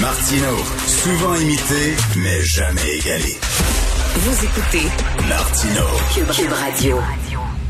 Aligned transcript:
Martino, 0.00 0.56
souvent 0.86 1.34
imité, 1.34 1.96
mais 2.16 2.40
jamais 2.42 2.98
égalé. 3.00 3.36
Vous 4.14 4.44
écoutez 4.44 4.86
Martino. 5.28 5.84
Cube 6.14 6.52
Radio. 6.52 6.98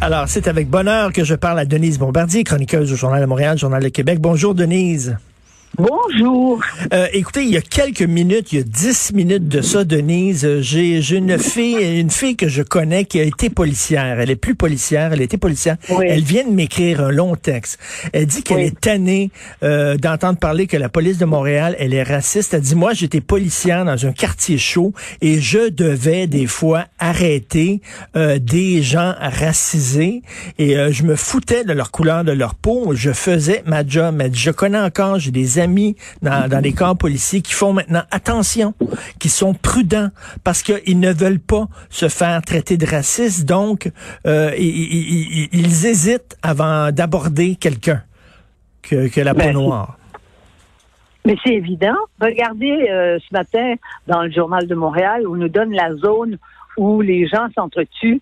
Alors, 0.02 0.28
c'est 0.28 0.46
avec 0.46 0.68
bonheur 0.68 1.12
que 1.12 1.24
je 1.24 1.34
parle 1.34 1.58
à 1.58 1.64
Denise 1.64 1.98
Bombardier, 1.98 2.44
chroniqueuse 2.44 2.92
au 2.92 2.96
Journal 2.96 3.22
de 3.22 3.26
Montréal, 3.26 3.56
Journal 3.56 3.82
de 3.82 3.88
Québec. 3.88 4.20
Bonjour, 4.20 4.54
Denise. 4.54 5.16
Bonjour. 5.78 6.60
Euh, 6.92 7.06
écoutez, 7.12 7.44
il 7.44 7.50
y 7.50 7.56
a 7.56 7.60
quelques 7.60 8.02
minutes, 8.02 8.52
il 8.52 8.58
y 8.58 8.60
a 8.60 8.64
dix 8.64 9.12
minutes 9.12 9.46
de 9.46 9.60
ça, 9.60 9.84
Denise, 9.84 10.44
euh, 10.44 10.60
j'ai 10.60 10.98
une 11.16 11.38
fille, 11.38 12.00
une 12.00 12.10
fille 12.10 12.34
que 12.34 12.48
je 12.48 12.64
connais 12.64 13.04
qui 13.04 13.20
a 13.20 13.22
été 13.22 13.48
policière. 13.48 14.18
Elle 14.18 14.28
est 14.30 14.34
plus 14.36 14.56
policière, 14.56 15.12
elle 15.12 15.20
a 15.20 15.22
été 15.22 15.38
policière. 15.38 15.76
Oui. 15.90 16.04
Elle 16.08 16.22
vient 16.24 16.42
de 16.44 16.50
m'écrire 16.50 17.00
un 17.02 17.12
long 17.12 17.36
texte. 17.36 17.78
Elle 18.12 18.26
dit 18.26 18.42
qu'elle 18.42 18.56
Oui. 18.56 18.64
est 18.64 18.80
tannée 18.80 19.30
euh, 19.62 19.96
d'entendre 19.96 20.40
parler 20.40 20.66
que 20.66 20.76
la 20.76 20.88
police 20.88 21.16
de 21.18 21.26
Montréal, 21.26 21.76
elle 21.78 21.94
est 21.94 22.02
raciste. 22.02 22.54
Elle 22.54 22.62
dit, 22.62 22.74
moi, 22.74 22.92
j'étais 22.92 23.20
policière 23.20 23.84
dans 23.84 24.04
un 24.04 24.10
quartier 24.12 24.58
chaud 24.58 24.92
et 25.20 25.40
je 25.40 25.68
devais 25.68 26.26
des 26.26 26.48
fois 26.48 26.86
arrêter 26.98 27.82
euh, 28.16 28.40
des 28.40 28.82
gens 28.82 29.14
racisés 29.20 30.22
et 30.58 30.76
euh, 30.76 30.90
je 30.90 31.04
me 31.04 31.14
foutais 31.14 31.62
de 31.62 31.72
leur 31.72 31.92
couleur 31.92 32.24
de 32.24 32.32
leur 32.32 32.56
peau. 32.56 32.96
Je 32.96 33.12
faisais 33.12 33.62
ma 33.64 33.86
job. 33.86 34.18
Elle 34.20 34.32
dit, 34.32 34.40
je 34.40 34.50
connais 34.50 34.80
encore, 34.80 35.20
j'ai 35.20 35.30
des 35.30 35.60
amis 35.60 35.67
dans, 36.22 36.48
dans 36.48 36.60
les 36.62 36.72
corps 36.72 36.96
policiers 36.96 37.42
qui 37.42 37.52
font 37.52 37.72
maintenant 37.72 38.02
attention, 38.10 38.74
qui 39.18 39.28
sont 39.28 39.54
prudents 39.54 40.10
parce 40.44 40.62
qu'ils 40.62 40.98
ne 41.00 41.12
veulent 41.12 41.40
pas 41.40 41.66
se 41.90 42.08
faire 42.08 42.40
traiter 42.42 42.76
de 42.76 42.86
raciste. 42.86 43.44
Donc, 43.46 43.90
euh, 44.26 44.52
ils, 44.58 44.64
ils- 44.66 45.28
ils- 45.42 45.48
ils 45.52 45.86
hésitent 45.86 46.36
avant 46.42 46.90
d'aborder 46.92 47.56
quelqu'un 47.56 48.02
que, 48.82 49.08
que 49.08 49.20
la 49.20 49.34
peau 49.34 49.40
Ben, 49.40 49.52
noire. 49.52 49.96
Mais 51.24 51.36
c'est 51.44 51.54
évident. 51.54 51.96
Regardez 52.20 52.88
euh, 52.90 53.18
ce 53.18 53.32
matin 53.34 53.74
dans 54.06 54.22
le 54.22 54.30
journal 54.30 54.66
de 54.66 54.74
Montréal, 54.74 55.26
où 55.26 55.34
on 55.34 55.36
nous 55.36 55.48
donne 55.48 55.72
la 55.74 55.94
zone 55.96 56.38
où 56.76 57.00
les 57.02 57.26
gens 57.28 57.48
s'entretuent. 57.54 58.20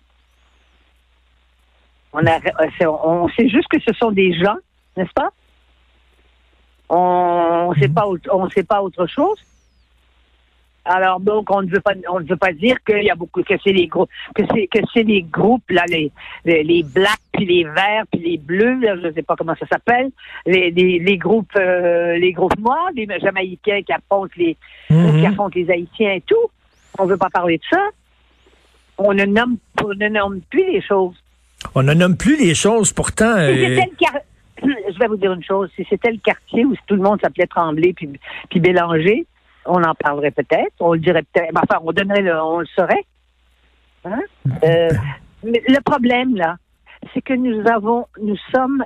On, 2.13 2.25
a, 2.25 2.35
euh, 2.37 2.85
on 3.03 3.29
sait 3.29 3.47
juste 3.49 3.67
que 3.69 3.77
ce 3.79 3.93
sont 3.93 4.11
des 4.11 4.33
gens, 4.33 4.55
n'est-ce 4.97 5.13
pas? 5.13 5.29
On 6.89 7.73
ne 7.75 7.79
sait 7.81 7.89
pas, 7.89 8.05
autre- 8.07 8.29
on 8.33 8.49
sait 8.49 8.63
pas 8.63 8.81
autre 8.81 9.05
chose. 9.07 9.37
Alors 10.89 11.19
donc 11.19 11.51
on 11.53 11.61
ne 11.63 11.69
veut 11.69 11.81
pas 11.81 11.91
on 12.09 12.21
ne 12.21 12.25
veut 12.25 12.37
pas 12.37 12.53
dire 12.53 12.77
qu'il 12.85 13.03
y 13.03 13.09
a 13.09 13.15
beaucoup 13.15 13.43
que 13.43 13.55
c'est 13.61 13.73
les 13.73 13.87
groupes 13.87 14.09
que 14.33 14.43
c'est 14.53 14.67
que 14.67 14.79
c'est 14.93 15.03
les 15.03 15.21
groupes 15.21 15.69
là 15.69 15.83
les 15.89 16.13
les, 16.45 16.63
les 16.63 16.81
blacks 16.83 17.19
puis 17.33 17.45
les 17.45 17.65
verts 17.65 18.05
puis 18.09 18.21
les 18.21 18.37
bleus 18.37 18.79
là, 18.79 18.95
je 18.95 19.07
ne 19.07 19.11
sais 19.11 19.21
pas 19.21 19.35
comment 19.35 19.53
ça 19.59 19.67
s'appelle 19.67 20.11
les, 20.45 20.71
les, 20.71 20.99
les 20.99 21.17
groupes 21.17 21.51
euh, 21.57 22.15
les 22.17 22.31
groupes 22.31 22.57
noirs 22.57 22.87
les 22.95 23.05
jamaïcains 23.19 23.81
qui 23.81 23.91
affrontent 23.91 24.33
les 24.37 24.55
Mhm. 24.89 25.19
qui 25.19 25.25
affrontent 25.25 25.59
les 25.59 25.69
haïtiens 25.69 26.13
et 26.13 26.21
tout 26.21 26.45
on 26.97 27.05
veut 27.05 27.17
pas 27.17 27.29
parler 27.29 27.57
de 27.57 27.63
ça 27.69 27.83
on 28.97 29.13
ne 29.13 29.25
nomme 29.25 29.57
on 29.83 29.89
ne 29.93 30.07
nomme 30.07 30.39
plus 30.49 30.71
les 30.71 30.81
choses 30.81 31.15
On 31.75 31.83
ne 31.83 31.93
nomme 31.93 32.15
plus 32.15 32.37
les 32.37 32.55
choses, 32.55 32.93
pourtant. 32.93 33.35
euh, 33.35 33.81
je 34.91 34.99
vais 34.99 35.07
vous 35.07 35.17
dire 35.17 35.33
une 35.33 35.43
chose 35.43 35.69
si 35.75 35.85
c'était 35.89 36.11
le 36.11 36.17
quartier 36.17 36.65
où 36.65 36.75
tout 36.85 36.95
le 36.95 37.01
monde 37.01 37.19
s'appelait 37.21 37.47
Tremblay 37.47 37.93
puis 37.93 38.09
puis 38.49 38.59
Bélanger 38.59 39.25
on 39.65 39.83
en 39.83 39.95
parlerait 39.95 40.31
peut-être 40.31 40.73
on 40.79 40.93
le 40.93 40.99
dirait 40.99 41.23
peut-être 41.23 41.51
enfin 41.55 41.79
on 41.83 41.91
donnerait 41.91 42.21
le 42.21 42.39
on 42.41 42.59
le 42.59 42.65
saurait 42.67 43.05
Hein? 44.05 44.21
Euh, 44.63 44.89
le 45.43 45.79
problème, 45.81 46.35
là, 46.35 46.57
c'est 47.13 47.21
que 47.21 47.33
nous 47.33 47.67
avons, 47.67 48.05
nous 48.21 48.37
sommes, 48.53 48.83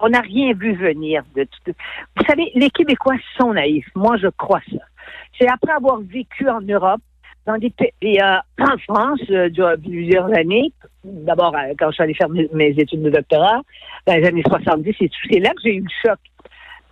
on 0.00 0.08
n'a 0.10 0.20
rien 0.20 0.52
vu 0.54 0.74
venir 0.74 1.22
de 1.34 1.44
tout. 1.44 1.72
Vous 2.16 2.24
savez, 2.24 2.50
les 2.54 2.70
Québécois 2.70 3.16
sont 3.36 3.52
naïfs. 3.54 3.88
Moi, 3.94 4.16
je 4.16 4.28
crois 4.28 4.60
ça. 4.70 4.84
C'est 5.38 5.48
après 5.48 5.72
avoir 5.72 5.98
vécu 6.00 6.48
en 6.48 6.60
Europe, 6.60 7.00
dans 7.46 7.56
des 7.58 7.70
pays, 7.70 8.20
euh, 8.20 8.36
en 8.58 8.76
France, 8.78 9.20
euh, 9.30 9.48
durant 9.48 9.74
plusieurs 9.82 10.26
années, 10.36 10.72
d'abord, 11.04 11.54
euh, 11.56 11.72
quand 11.78 11.88
je 11.90 11.94
suis 11.94 12.02
allée 12.02 12.14
faire 12.14 12.28
mes, 12.28 12.48
mes 12.52 12.68
études 12.76 13.02
de 13.02 13.10
doctorat, 13.10 13.62
dans 14.06 14.14
les 14.14 14.26
années 14.26 14.42
70, 14.46 14.94
c'est 14.98 15.10
c'est 15.30 15.40
là 15.40 15.50
que 15.50 15.60
j'ai 15.64 15.76
eu 15.76 15.80
le 15.82 15.88
choc. 16.04 16.18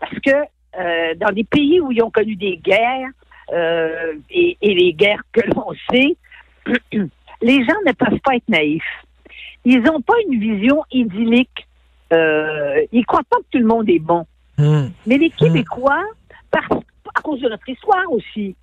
Parce 0.00 0.18
que 0.20 0.30
euh, 0.78 1.14
dans 1.16 1.32
des 1.32 1.44
pays 1.44 1.80
où 1.80 1.92
ils 1.92 2.02
ont 2.02 2.10
connu 2.10 2.36
des 2.36 2.56
guerres, 2.56 3.08
euh, 3.52 4.14
et, 4.30 4.56
et 4.60 4.74
les 4.74 4.92
guerres 4.92 5.22
que 5.32 5.40
l'on 5.54 5.72
sait, 5.90 6.16
les 7.42 7.64
gens 7.64 7.80
ne 7.86 7.92
peuvent 7.92 8.18
pas 8.20 8.36
être 8.36 8.48
naïfs. 8.48 8.82
Ils 9.64 9.80
n'ont 9.82 10.00
pas 10.00 10.14
une 10.28 10.38
vision 10.40 10.82
idyllique. 10.90 11.66
Ils 12.12 13.04
croient 13.06 13.22
pas 13.28 13.36
que 13.38 13.46
tout 13.52 13.58
le 13.58 13.66
monde 13.66 13.88
est 13.90 13.98
bon. 13.98 14.26
hmm. 14.58 14.86
Mais 15.06 15.18
les 15.18 15.30
Québécois, 15.30 16.02
par- 16.50 16.80
à 17.14 17.20
cause 17.20 17.40
de 17.40 17.48
notre 17.48 17.68
histoire 17.68 18.10
aussi, 18.10 18.54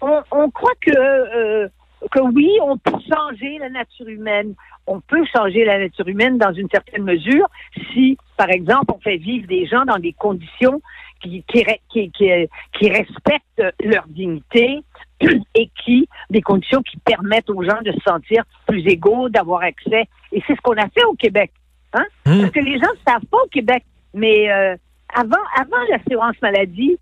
on, 0.00 0.22
on 0.30 0.50
croit 0.50 0.74
que, 0.80 0.90
euh, 0.90 1.68
que 2.10 2.20
oui, 2.20 2.50
on 2.62 2.76
peut 2.78 2.98
changer 3.12 3.58
la 3.58 3.68
nature 3.68 4.08
humaine. 4.08 4.54
On 4.86 5.00
peut 5.00 5.24
changer 5.34 5.64
la 5.64 5.78
nature 5.78 6.08
humaine 6.08 6.38
dans 6.38 6.52
une 6.52 6.68
certaine 6.70 7.04
mesure 7.04 7.46
si, 7.92 8.16
par 8.36 8.50
exemple, 8.50 8.92
on 8.94 8.98
fait 8.98 9.18
vivre 9.18 9.46
des 9.46 9.66
gens 9.66 9.84
dans 9.84 9.98
des 9.98 10.12
conditions 10.12 10.80
qui, 11.22 11.44
qui, 11.46 11.64
qui, 11.90 12.10
qui 12.10 12.90
respectent 12.90 13.62
leur 13.84 14.06
dignité 14.08 14.82
et 15.54 15.70
qui, 15.84 16.08
des 16.30 16.40
conditions 16.40 16.82
qui 16.82 16.96
permettent 16.98 17.50
aux 17.50 17.62
gens 17.62 17.80
de 17.84 17.92
se 17.92 18.00
sentir 18.00 18.42
plus 18.66 18.86
égaux, 18.86 19.28
d'avoir 19.28 19.62
accès. 19.62 20.06
Et 20.32 20.42
c'est 20.46 20.54
ce 20.54 20.60
qu'on 20.62 20.76
a 20.76 20.88
fait 20.88 21.04
au 21.04 21.14
Québec. 21.14 21.52
Hein? 21.92 22.04
Hmm. 22.24 22.40
Parce 22.40 22.52
que 22.52 22.60
les 22.60 22.78
gens 22.78 22.90
ne 22.92 23.12
savent 23.12 23.26
pas 23.30 23.38
au 23.44 23.48
Québec. 23.48 23.84
Mais 24.14 24.50
euh, 24.50 24.76
avant, 25.14 25.42
avant 25.56 25.82
l'assurance 25.90 26.36
maladie, 26.42 26.98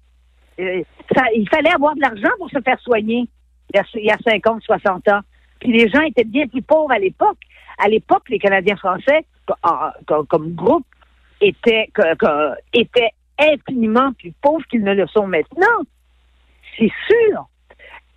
euh, 0.61 0.83
ça, 1.15 1.25
il 1.35 1.49
fallait 1.49 1.73
avoir 1.73 1.95
de 1.95 2.01
l'argent 2.01 2.31
pour 2.39 2.51
se 2.51 2.61
faire 2.61 2.79
soigner 2.81 3.29
il 3.73 3.77
y, 3.77 3.81
a, 3.81 3.85
il 3.95 4.05
y 4.05 4.11
a 4.11 4.17
50, 4.25 4.63
60 4.63 5.09
ans. 5.09 5.21
Puis 5.61 5.73
les 5.73 5.89
gens 5.89 6.01
étaient 6.03 6.25
bien 6.25 6.47
plus 6.47 6.63
pauvres 6.63 6.93
à 6.93 6.99
l'époque. 6.99 7.39
À 7.79 7.89
l'époque, 7.89 8.29
les 8.29 8.39
Canadiens 8.39 8.77
français, 8.77 9.25
en- 9.63 10.25
comme, 10.29 10.55
groupe, 10.55 10.87
étaient, 11.41 11.89
étaient 12.73 13.11
infiniment 13.39 14.13
plus 14.15 14.33
pauvres 14.41 14.65
qu'ils 14.71 14.83
ne 14.83 14.95
le 14.95 15.07
sont 15.09 15.27
maintenant. 15.27 15.67
C'est 16.77 16.91
sûr. 17.09 17.47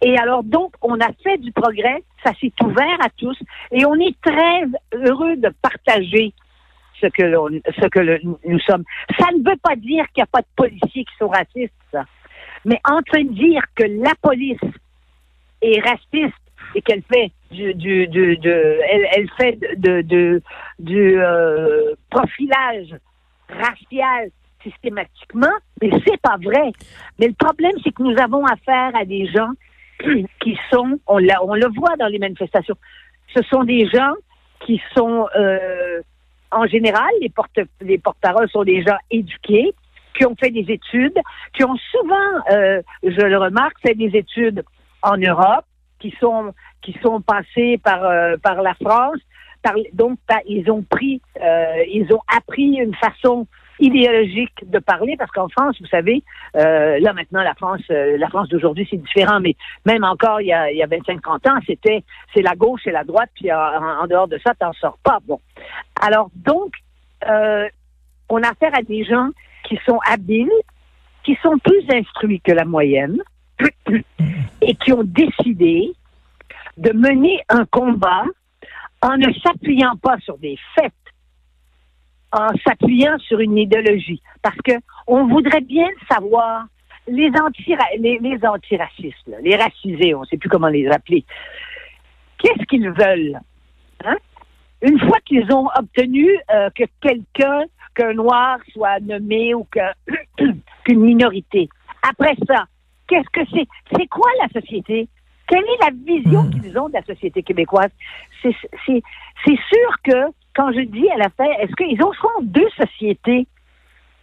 Et 0.01 0.17
alors, 0.17 0.43
donc, 0.43 0.73
on 0.81 0.99
a 0.99 1.11
fait 1.23 1.37
du 1.37 1.51
progrès, 1.51 2.03
ça 2.23 2.31
s'est 2.39 2.53
ouvert 2.63 2.97
à 3.01 3.09
tous, 3.17 3.37
et 3.71 3.85
on 3.85 3.93
est 3.95 4.19
très 4.21 4.63
heureux 4.93 5.35
de 5.35 5.49
partager 5.61 6.33
ce 6.99 7.07
que, 7.07 7.61
ce 7.79 7.87
que 7.87 8.19
nous 8.47 8.59
sommes. 8.61 8.83
Ça 9.19 9.27
ne 9.31 9.37
veut 9.47 9.57
pas 9.61 9.75
dire 9.75 10.05
qu'il 10.13 10.21
n'y 10.21 10.23
a 10.23 10.27
pas 10.27 10.41
de 10.41 10.47
policiers 10.55 11.05
qui 11.05 11.15
sont 11.19 11.27
racistes, 11.27 11.73
ça. 11.91 12.05
Mais 12.65 12.79
entre 12.89 13.19
dire 13.19 13.63
que 13.75 13.83
la 13.83 14.13
police 14.21 14.59
est 15.61 15.79
raciste 15.81 16.37
et 16.75 16.81
qu'elle 16.81 17.03
fait 17.03 17.31
du, 17.51 17.73
du, 17.73 18.07
du- 18.07 18.37
de, 18.37 18.79
elle, 18.89 19.07
elle 19.15 19.29
fait 19.37 19.59
de, 19.77 20.01
de- 20.01 20.41
du 20.79 21.19
euh, 21.21 21.93
profilage 22.09 22.95
racial 23.49 24.29
systématiquement, 24.63 25.51
mais 25.81 25.89
c'est 26.05 26.21
pas 26.21 26.37
vrai. 26.41 26.71
Mais 27.19 27.27
le 27.27 27.33
problème, 27.33 27.73
c'est 27.83 27.91
que 27.91 28.03
nous 28.03 28.17
avons 28.19 28.45
affaire 28.45 28.95
à 28.95 29.05
des 29.05 29.27
gens 29.27 29.49
qui 30.39 30.57
sont, 30.71 30.99
on, 31.07 31.17
l'a- 31.17 31.43
on 31.43 31.55
le 31.55 31.67
voit 31.75 31.95
dans 31.97 32.07
les 32.07 32.19
manifestations, 32.19 32.75
ce 33.35 33.41
sont 33.43 33.63
des 33.63 33.87
gens 33.89 34.13
qui 34.65 34.81
sont, 34.95 35.27
euh, 35.35 36.01
en 36.51 36.65
général, 36.67 37.09
les 37.21 37.29
porte 37.29 37.59
les 37.81 37.97
porte-paroles 37.97 38.49
sont 38.49 38.63
des 38.63 38.81
gens 38.83 38.97
éduqués, 39.09 39.73
qui 40.21 40.27
ont 40.27 40.35
fait 40.35 40.51
des 40.51 40.71
études, 40.71 41.19
qui 41.53 41.63
ont 41.63 41.75
souvent, 41.89 42.43
euh, 42.51 42.81
je 43.01 43.25
le 43.25 43.37
remarque, 43.39 43.75
fait 43.81 43.95
des 43.95 44.15
études 44.15 44.63
en 45.01 45.17
Europe, 45.17 45.65
qui 45.99 46.13
sont 46.19 46.53
qui 46.83 46.95
sont 47.01 47.21
passés 47.21 47.79
par 47.83 48.03
euh, 48.03 48.37
par 48.37 48.61
la 48.61 48.75
France, 48.75 49.17
donc 49.93 50.19
ils 50.45 50.69
ont 50.69 50.83
pris, 50.83 51.21
euh, 51.41 51.83
ils 51.91 52.07
ont 52.13 52.21
appris 52.35 52.77
une 52.77 52.93
façon 52.95 53.47
idéologique 53.79 54.53
de 54.69 54.77
parler 54.77 55.15
parce 55.17 55.31
qu'en 55.31 55.49
France, 55.49 55.75
vous 55.79 55.87
savez, 55.87 56.23
là 56.53 57.13
maintenant 57.13 57.41
la 57.41 57.55
France, 57.55 57.81
la 57.89 58.27
France 58.29 58.47
d'aujourd'hui 58.49 58.87
c'est 58.91 58.97
différent, 58.97 59.39
mais 59.39 59.55
même 59.85 60.03
encore 60.03 60.39
il 60.39 60.47
y 60.47 60.53
a, 60.53 60.71
il 60.71 60.77
y 60.77 60.83
a 60.83 60.87
25-30 60.87 61.49
ans, 61.49 61.59
c'était 61.65 62.03
c'est 62.33 62.43
la 62.43 62.55
gauche 62.55 62.85
et 62.85 62.91
la 62.91 63.03
droite, 63.03 63.31
puis 63.33 63.51
en, 63.51 63.57
en 63.57 64.05
dehors 64.05 64.27
de 64.27 64.39
ça, 64.45 64.53
t'en 64.53 64.73
sors 64.73 64.99
pas. 65.03 65.17
Bon, 65.27 65.39
alors 65.99 66.29
donc 66.35 66.73
on 68.31 68.43
a 68.43 68.49
affaire 68.49 68.75
à 68.77 68.83
des 68.83 69.03
gens 69.03 69.29
qui 69.71 69.79
sont 69.85 69.99
habiles, 70.05 70.51
qui 71.23 71.37
sont 71.41 71.57
plus 71.59 71.85
instruits 71.93 72.41
que 72.41 72.51
la 72.51 72.65
moyenne 72.65 73.21
et 74.61 74.75
qui 74.75 74.91
ont 74.91 75.05
décidé 75.05 75.93
de 76.75 76.91
mener 76.91 77.39
un 77.47 77.65
combat 77.65 78.23
en 79.01 79.15
ne 79.15 79.31
s'appuyant 79.31 79.95
pas 79.95 80.17
sur 80.19 80.37
des 80.39 80.59
faits, 80.75 80.91
en 82.33 82.49
s'appuyant 82.65 83.17
sur 83.19 83.39
une 83.39 83.57
idéologie. 83.57 84.21
Parce 84.41 84.57
que 84.57 84.73
on 85.07 85.27
voudrait 85.27 85.61
bien 85.61 85.87
savoir 86.11 86.65
les 87.07 87.31
anti 87.41 87.73
les, 87.97 88.39
antiracistes, 88.43 89.31
les 89.41 89.55
racisés, 89.55 90.13
on 90.13 90.21
ne 90.21 90.25
sait 90.25 90.37
plus 90.37 90.49
comment 90.49 90.67
les 90.67 90.87
appeler. 90.89 91.23
Qu'est-ce 92.39 92.65
qu'ils 92.65 92.89
veulent 92.89 93.39
hein? 94.03 94.17
Une 94.81 94.99
fois 94.99 95.19
qu'ils 95.25 95.49
ont 95.53 95.69
obtenu 95.77 96.29
euh, 96.53 96.69
que 96.75 96.83
quelqu'un, 96.99 97.61
qu'un 97.95 98.13
noir 98.13 98.59
soit 98.71 98.99
nommé 98.99 99.53
ou 99.53 99.67
qu'une 100.85 101.01
minorité. 101.01 101.69
Après 102.07 102.35
ça, 102.47 102.65
qu'est-ce 103.07 103.29
que 103.31 103.47
c'est? 103.53 103.67
C'est 103.95 104.07
quoi 104.07 104.29
la 104.41 104.61
société? 104.61 105.07
Quelle 105.47 105.63
est 105.63 105.83
la 105.83 105.91
vision 105.91 106.43
Hmm. 106.43 106.49
qu'ils 106.51 106.79
ont 106.79 106.87
de 106.87 106.93
la 106.93 107.03
société 107.03 107.43
québécoise? 107.43 107.91
C'est 108.41 108.51
sûr 109.45 109.91
que, 110.03 110.31
quand 110.55 110.71
je 110.71 110.81
dis 110.81 111.09
à 111.09 111.17
la 111.17 111.29
fin, 111.29 111.45
est-ce 111.59 111.73
qu'ils 111.75 112.01
ont 112.03 112.13
soit 112.13 112.31
deux 112.41 112.69
sociétés 112.77 113.47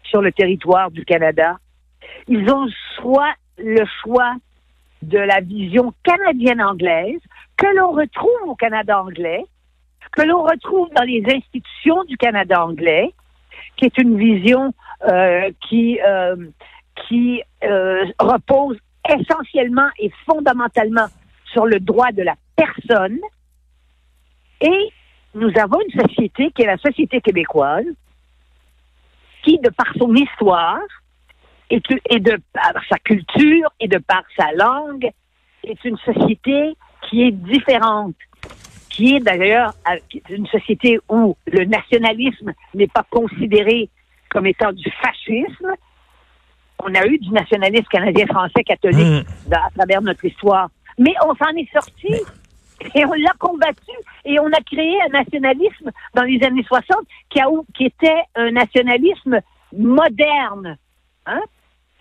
sur 0.04 0.22
le 0.22 0.32
territoire 0.32 0.90
du 0.90 1.04
Canada? 1.04 1.58
Ils 2.28 2.50
ont 2.50 2.66
soit 2.96 3.34
le 3.58 3.84
choix 4.02 4.34
de 5.02 5.18
la 5.18 5.40
vision 5.40 5.92
canadienne-anglaise 6.02 7.20
que 7.56 7.66
l'on 7.76 7.92
retrouve 7.92 8.48
au 8.48 8.54
Canada 8.54 9.00
anglais, 9.02 9.44
que 10.12 10.22
l'on 10.22 10.42
retrouve 10.42 10.88
dans 10.94 11.04
les 11.04 11.22
institutions 11.26 12.04
du 12.04 12.16
Canada 12.16 12.64
anglais, 12.64 13.12
qui 13.78 13.86
est 13.86 13.98
une 13.98 14.18
vision 14.18 14.74
euh, 15.08 15.50
qui, 15.68 16.00
euh, 16.00 16.36
euh, 17.62 18.04
repose 18.18 18.76
essentiellement 19.08 19.88
et 19.98 20.10
fondamentalement 20.26 21.06
sur 21.52 21.64
le 21.64 21.80
droit 21.80 22.12
de 22.12 22.22
la 22.22 22.34
personne. 22.56 23.18
Et 24.60 24.92
nous 25.34 25.50
avons 25.58 25.78
une 25.80 26.00
société 26.00 26.50
qui 26.50 26.62
est 26.62 26.66
la 26.66 26.76
société 26.76 27.20
québécoise, 27.20 27.86
qui, 29.44 29.58
de 29.58 29.70
par 29.70 29.86
son 29.96 30.14
histoire, 30.14 30.80
et 31.70 31.80
de 32.20 32.38
par 32.52 32.72
sa 32.90 32.98
culture 32.98 33.70
et 33.78 33.88
de 33.88 33.98
par 33.98 34.22
sa 34.36 34.52
langue, 34.52 35.08
est 35.64 35.84
une 35.84 35.98
société 35.98 36.76
qui 37.08 37.22
est 37.22 37.30
différente, 37.30 38.16
qui 38.98 39.14
est 39.14 39.20
d'ailleurs 39.20 39.74
une 40.28 40.48
société 40.48 40.98
où 41.08 41.36
le 41.46 41.64
nationalisme 41.66 42.52
n'est 42.74 42.88
pas 42.88 43.04
considéré 43.08 43.88
comme 44.28 44.44
étant 44.46 44.72
du 44.72 44.90
fascisme. 44.90 45.72
On 46.80 46.92
a 46.96 47.06
eu 47.06 47.18
du 47.18 47.30
nationalisme 47.30 47.86
canadien-français 47.92 48.64
catholique 48.64 49.24
Hmm. 49.46 49.52
à 49.52 49.70
travers 49.76 50.02
notre 50.02 50.24
histoire, 50.24 50.68
mais 50.98 51.14
on 51.24 51.32
s'en 51.36 51.54
est 51.56 51.72
sorti. 51.72 52.12
Et 52.94 53.04
on 53.04 53.12
l'a 53.12 53.32
combattu 53.38 53.92
et 54.24 54.38
on 54.40 54.46
a 54.46 54.60
créé 54.66 55.00
un 55.02 55.08
nationalisme 55.08 55.90
dans 56.14 56.22
les 56.22 56.40
années 56.44 56.64
60 56.64 56.96
qui, 57.30 57.40
a, 57.40 57.46
qui 57.74 57.86
était 57.86 58.22
un 58.36 58.52
nationalisme 58.52 59.40
moderne. 59.76 60.76
Hein? 61.26 61.40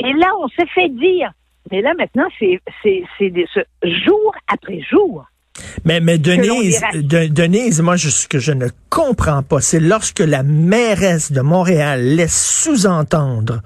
Et 0.04 0.14
là, 0.14 0.34
on 0.40 0.48
s'est 0.50 0.68
fait 0.68 0.90
dire, 0.90 1.32
mais 1.72 1.82
là 1.82 1.94
maintenant, 1.96 2.28
c'est 2.40 2.62
jour 3.84 4.36
après 4.48 4.82
jour. 4.82 5.26
Mais, 5.86 6.00
mais 6.00 6.18
Denise, 6.18 6.82
Denise, 6.94 7.82
moi, 7.82 7.96
je- 7.96 8.10
ce 8.10 8.28
que 8.28 8.40
je 8.40 8.52
ne 8.52 8.68
comprends 8.90 9.44
pas, 9.44 9.60
c'est 9.62 9.80
lorsque 9.80 10.20
la 10.20 10.44
mairesse 10.44 11.32
de 11.32 11.42
Montréal 11.42 12.02
laisse 12.02 12.36
sous-entendre 12.64 13.62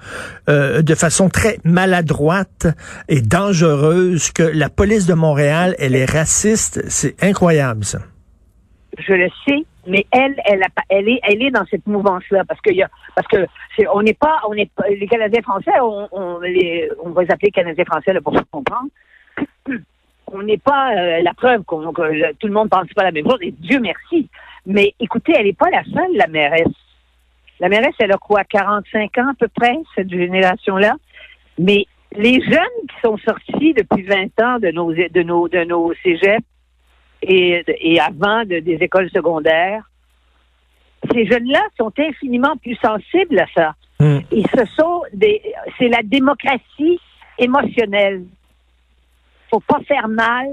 euh, 0.48 0.82
de 0.82 0.94
façon 0.94 1.28
très 1.28 1.58
maladroite 1.64 2.66
et 3.08 3.20
dangereuse 3.20 4.30
que 4.32 4.42
la 4.42 4.68
police 4.68 5.06
de 5.06 5.14
Montréal, 5.14 5.74
elle 5.78 5.94
est 5.94 6.10
raciste. 6.10 6.82
C'est 6.88 7.22
incroyable, 7.22 7.84
ça. 7.84 7.98
Je 8.98 9.12
le 9.14 9.28
sais, 9.46 9.64
mais 9.86 10.04
elle, 10.12 10.34
elle, 10.44 10.62
a 10.62 10.66
elle 10.90 11.08
est, 11.08 11.20
elle 11.26 11.42
est 11.42 11.50
dans 11.50 11.64
cette 11.70 11.86
mouvance-là 11.86 12.44
parce 12.46 12.60
que 12.60 12.70
il 12.70 12.76
y 12.76 12.82
a, 12.82 12.90
parce 13.16 13.26
que 13.28 13.38
on 13.92 14.02
n'est 14.02 14.12
pas, 14.14 14.40
on 14.48 14.54
pas, 14.76 14.88
les 14.88 15.06
Canadiens 15.06 15.40
français, 15.42 15.70
on, 15.82 16.08
on 16.12 16.40
les, 16.40 16.90
on 17.02 17.10
va 17.10 17.22
les 17.24 17.30
appeler 17.30 17.50
Canadiens 17.50 17.84
français 17.86 18.12
là, 18.12 18.20
pour 18.20 18.34
se 18.36 18.42
comprendre. 18.50 18.88
On 20.26 20.42
n'est 20.42 20.58
pas 20.58 20.94
euh, 20.96 21.22
la 21.22 21.34
preuve 21.34 21.62
qu'on, 21.64 21.92
que 21.92 22.02
le- 22.02 22.34
tout 22.38 22.46
le 22.46 22.52
monde 22.52 22.70
pense 22.70 22.88
pas 22.94 23.04
la 23.04 23.12
même 23.12 23.24
chose 23.28 23.38
et 23.42 23.50
Dieu 23.52 23.80
merci. 23.80 24.28
Mais 24.66 24.94
écoutez, 25.00 25.32
elle 25.36 25.46
n'est 25.46 25.52
pas 25.52 25.70
la 25.70 25.84
seule, 25.84 26.14
la 26.16 26.26
mairesse. 26.26 26.68
La 27.60 27.68
mairesse, 27.68 27.94
elle 27.98 28.12
a 28.12 28.16
quoi, 28.18 28.44
45 28.44 29.18
ans 29.18 29.28
à 29.30 29.34
peu 29.38 29.48
près, 29.48 29.74
cette 29.94 30.10
génération-là? 30.10 30.94
Mais 31.58 31.84
les 32.16 32.40
jeunes 32.42 32.80
qui 32.88 32.96
sont 33.02 33.16
sortis 33.18 33.74
depuis 33.74 34.02
20 34.02 34.40
ans 34.40 34.58
de 34.58 34.70
nos, 34.70 34.92
de 34.92 35.22
nos, 35.22 35.48
de 35.48 35.64
nos 35.64 35.92
cégeps 36.02 36.44
et, 37.22 37.62
et 37.80 38.00
avant 38.00 38.44
de- 38.44 38.58
des 38.60 38.78
écoles 38.80 39.10
secondaires, 39.10 39.84
ces 41.12 41.26
jeunes-là 41.26 41.62
sont 41.78 41.92
infiniment 41.98 42.56
plus 42.56 42.76
sensibles 42.76 43.38
à 43.40 43.46
ça. 43.54 43.74
Hmm. 44.00 44.18
Et 44.30 44.42
ce 44.56 44.64
sont 44.76 45.02
des, 45.12 45.42
c'est 45.78 45.88
la 45.88 46.02
démocratie 46.02 46.98
émotionnelle. 47.38 48.24
Faut 49.52 49.60
pas 49.60 49.80
faire 49.86 50.08
mal. 50.08 50.46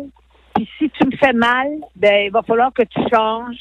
Puis 0.54 0.68
si 0.78 0.90
tu 0.90 1.06
me 1.08 1.16
fais 1.16 1.32
mal, 1.34 1.68
ben 1.96 2.26
il 2.26 2.32
va 2.32 2.42
falloir 2.44 2.72
que 2.74 2.84
tu 2.84 3.00
changes. 3.12 3.56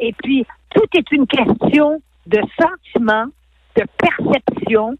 Et 0.00 0.12
puis 0.22 0.46
tout 0.74 0.86
est 0.96 1.12
une 1.12 1.26
question 1.26 2.00
de 2.26 2.40
sentiment, 2.58 3.26
de 3.76 3.82
perception. 3.98 4.96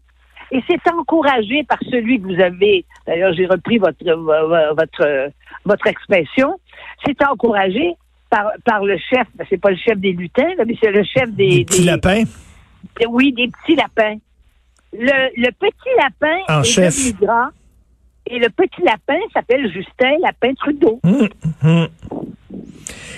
Et 0.51 0.61
c'est 0.69 0.87
encouragé 0.91 1.63
par 1.63 1.79
celui 1.89 2.21
que 2.21 2.27
vous 2.27 2.39
avez. 2.39 2.85
D'ailleurs, 3.07 3.33
j'ai 3.33 3.47
repris 3.47 3.79
votre 3.79 3.97
votre 4.75 5.31
votre 5.65 5.87
expression. 5.87 6.59
C'est 7.03 7.25
encouragé 7.25 7.95
par 8.29 8.51
par 8.63 8.83
le 8.83 8.97
chef. 8.97 9.25
Ben, 9.33 9.47
c'est 9.49 9.57
pas 9.59 9.71
le 9.71 9.77
chef 9.77 9.97
des 9.97 10.11
lutins, 10.11 10.49
mais 10.67 10.75
c'est 10.81 10.91
le 10.91 11.03
chef 11.03 11.31
des, 11.31 11.49
Des 11.59 11.65
petits 11.65 11.79
des- 11.81 11.87
lapins? 11.87 12.23
Oui, 13.09 13.33
des 13.33 13.47
petits 13.49 13.75
lapins. 13.75 14.17
Le, 14.91 15.41
le 15.41 15.51
petit 15.51 15.89
lapin 15.97 16.37
En 16.55 16.61
est 16.61 16.63
chef. 16.65 16.95
devenu 16.95 17.25
grand. 17.25 17.47
Et 18.25 18.39
le 18.39 18.49
petit 18.49 18.81
lapin 18.83 19.19
s'appelle 19.33 19.71
Justin 19.71 20.15
Lapin 20.21 20.53
Trudeau. 20.55 20.99
Hum, 21.03 21.27
hum. 21.63 21.87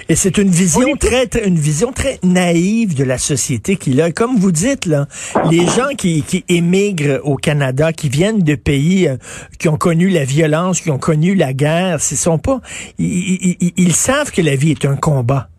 Et 0.07 0.15
c'est 0.15 0.37
une 0.37 0.49
vision 0.49 0.95
très, 0.97 1.25
très- 1.25 1.47
une 1.47 1.57
vision 1.57 1.91
très 1.91 2.19
naïve 2.23 2.95
de 2.95 3.03
la 3.03 3.17
société 3.17 3.75
qu'il 3.75 3.99
a. 4.01 4.11
Comme 4.11 4.35
vous 4.35 4.51
dites 4.51 4.85
là, 4.85 5.07
les 5.49 5.65
gens 5.65 5.89
qui, 5.97 6.21
qui 6.23 6.43
émigrent 6.47 7.19
au 7.23 7.35
Canada, 7.37 7.91
qui 7.91 8.07
viennent 8.09 8.39
de 8.43 8.53
pays 8.55 9.07
euh, 9.07 9.17
qui 9.59 9.67
ont 9.67 9.77
connu 9.77 10.09
la 10.09 10.23
violence, 10.23 10.79
qui 10.81 10.91
ont 10.91 10.99
connu 10.99 11.33
la 11.33 11.53
guerre, 11.53 11.99
ce 12.01 12.15
sont 12.15 12.37
pas, 12.37 12.61
ils, 12.99 13.07
ils- 13.07 13.57
ils- 13.61 13.73
ils 13.77 13.93
savent 13.93 14.31
que 14.31 14.41
la 14.43 14.55
vie 14.55 14.71
est 14.71 14.85
un 14.85 14.95
combat. 14.95 15.49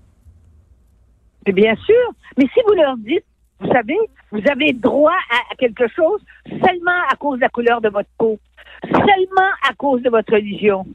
Mais 1.46 1.52
bien 1.52 1.74
sûr. 1.74 2.12
Mais 2.36 2.44
si 2.54 2.60
vous 2.68 2.74
leur 2.74 2.96
dites, 2.98 3.24
vous 3.60 3.72
savez, 3.72 3.96
vous 4.30 4.42
avez 4.50 4.72
droit 4.72 5.16
à 5.30 5.54
quelque 5.56 5.88
chose 5.94 6.20
seulement 6.50 7.00
à 7.10 7.16
cause 7.16 7.36
de 7.38 7.42
la 7.42 7.48
couleur 7.48 7.80
de 7.80 7.88
votre 7.88 8.08
peau, 8.18 8.38
seulement 8.84 9.50
à 9.68 9.74
cause 9.74 10.02
de 10.02 10.10
votre 10.10 10.32
religion, 10.32 10.86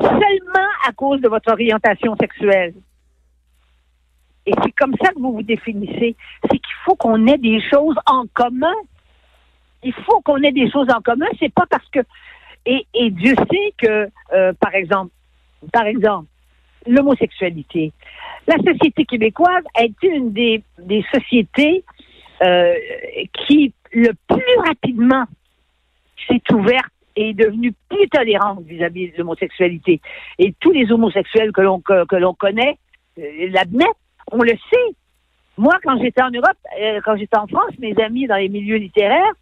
seulement 0.00 0.68
à 0.86 0.92
cause 0.92 1.20
de 1.20 1.28
votre 1.28 1.52
orientation 1.52 2.16
sexuelle. 2.16 2.74
Et 4.46 4.52
c'est 4.62 4.72
comme 4.72 4.94
ça 5.02 5.10
que 5.10 5.18
vous 5.18 5.32
vous 5.32 5.42
définissez. 5.42 6.16
C'est 6.42 6.58
qu'il 6.58 6.76
faut 6.84 6.96
qu'on 6.96 7.26
ait 7.26 7.38
des 7.38 7.60
choses 7.70 7.96
en 8.06 8.24
commun. 8.34 8.74
Il 9.82 9.92
faut 9.92 10.20
qu'on 10.20 10.42
ait 10.42 10.52
des 10.52 10.70
choses 10.70 10.88
en 10.94 11.00
commun. 11.00 11.26
C'est 11.38 11.52
pas 11.52 11.64
parce 11.68 11.88
que 11.88 12.00
et, 12.66 12.86
et 12.94 13.10
Dieu 13.10 13.34
sait 13.50 13.74
que, 13.78 14.08
euh, 14.32 14.52
par 14.58 14.74
exemple, 14.74 15.12
par 15.72 15.86
exemple, 15.86 16.28
l'homosexualité. 16.86 17.92
La 18.46 18.56
société 18.56 19.04
québécoise 19.04 19.64
a 19.74 19.84
été 19.84 20.08
une 20.08 20.32
des, 20.32 20.62
des 20.78 21.04
sociétés 21.12 21.84
euh, 22.42 22.74
qui, 23.32 23.72
le 23.92 24.12
plus 24.28 24.58
rapidement, 24.66 25.24
s'est 26.28 26.42
ouverte 26.52 26.92
est 27.16 27.34
devenue 27.34 27.72
plus 27.88 28.08
tolérante 28.08 28.62
vis-à-vis 28.64 29.12
de 29.12 29.18
l'homosexualité. 29.18 30.00
Et 30.38 30.54
tous 30.60 30.72
les 30.72 30.90
homosexuels 30.90 31.52
que 31.52 31.60
l'on 31.60 31.80
que, 31.80 32.16
l'on 32.16 32.34
connaît 32.34 32.78
euh, 33.18 33.48
l'admettent. 33.50 33.88
On 34.32 34.42
le 34.42 34.52
sait. 34.70 34.94
Moi, 35.56 35.74
quand 35.84 36.00
j'étais 36.00 36.22
en 36.22 36.30
Europe, 36.30 36.56
euh, 36.80 37.00
quand 37.04 37.16
j'étais 37.16 37.36
en 37.36 37.46
France, 37.46 37.72
mes 37.78 37.96
amis 38.02 38.26
dans 38.26 38.36
les 38.36 38.48
milieux 38.48 38.76
littéraires, 38.76 39.32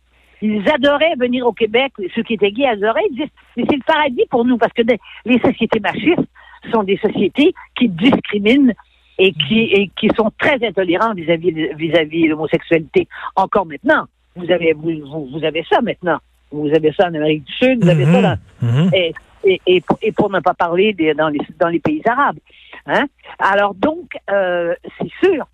ils 0.43 0.69
adoraient 0.69 1.15
venir 1.17 1.47
au 1.47 1.53
Québec. 1.53 1.93
Ceux 2.15 2.23
qui 2.23 2.35
étaient 2.35 2.51
gays 2.51 2.67
adoraient. 2.67 3.07
Ils 3.11 3.17
disaient, 3.17 3.31
mais 3.57 3.65
c'est 3.71 3.77
le 3.77 3.85
paradis 3.87 4.27
pour 4.29 4.45
nous 4.45 4.59
parce 4.59 4.73
que 4.73 4.83
les 5.25 5.39
sociétés 5.39 5.81
machistes 5.81 6.29
sont 6.73 6.83
des 6.83 6.99
sociétés 6.99 7.55
qui 7.77 7.89
discriminent 7.89 8.75
et 9.19 9.33
qui, 9.33 9.61
et 9.61 9.91
qui 9.99 10.09
sont 10.17 10.31
très 10.39 10.65
intolérantes 10.67 11.17
vis-à-vis 11.17 11.53
vis-à-vis 11.77 12.25
de 12.25 12.31
l'homosexualité. 12.31 13.09
Encore 13.37 13.67
maintenant, 13.67 14.07
vous 14.37 14.51
avez 14.51 14.73
vous, 14.73 14.91
vous, 15.05 15.29
vous 15.33 15.45
avez 15.45 15.65
ça 15.71 15.81
maintenant. 15.81 16.19
Vous 16.53 16.69
avez 16.75 16.93
ça 16.93 17.05
en 17.07 17.15
Amérique 17.15 17.45
du 17.45 17.53
Sud, 17.53 17.83
vous 17.83 17.89
avez 17.91 18.05
ça 18.05 18.21
dans, 18.23 18.37
Mhm. 18.63 18.91
et, 18.95 19.15
et, 19.45 19.61
et, 19.67 19.81
pour, 19.81 19.99
et 20.03 20.13
pour 20.13 20.31
ne 20.31 20.41
pas 20.41 20.55
parler 20.55 20.93
des, 20.93 21.15
dans, 21.15 21.29
les, 21.29 21.41
dans 21.59 21.69
les 21.69 21.81
pays 21.81 22.03
arabes. 22.07 22.39
Hein? 22.87 23.07
Alors 23.39 23.75
donc, 23.75 24.13
euh, 24.31 24.75
c'est 24.99 25.11
sûr. 25.25 25.47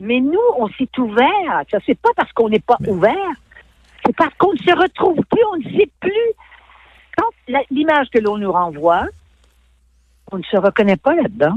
Mais 0.00 0.20
nous, 0.20 0.40
on 0.58 0.68
s'est 0.68 0.88
ouvert. 0.98 1.62
Ça, 1.70 1.78
c'est 1.86 1.98
pas 1.98 2.10
parce 2.16 2.32
qu'on 2.32 2.48
n'est 2.48 2.58
pas 2.58 2.76
ouvert, 2.86 3.14
c'est 4.04 4.14
parce 4.16 4.34
qu'on 4.34 4.52
ne 4.52 4.58
se 4.58 4.76
retrouve 4.76 5.16
plus, 5.30 5.44
on 5.52 5.56
ne 5.58 5.78
sait 5.78 5.90
plus. 6.00 6.12
Quand 7.16 7.54
l'image 7.70 8.08
que 8.12 8.18
l'on 8.18 8.36
nous 8.38 8.50
renvoie, 8.52 9.06
on 10.32 10.38
ne 10.38 10.42
se 10.42 10.56
reconnaît 10.56 10.96
pas 10.96 11.14
là-dedans. 11.14 11.56